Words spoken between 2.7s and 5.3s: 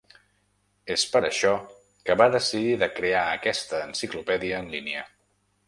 de crear aquesta enciclopèdia en línia.